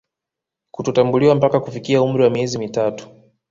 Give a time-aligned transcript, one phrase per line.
[0.71, 3.07] Kutotambuliwa mpaka kufikia umri wa miezi mitatu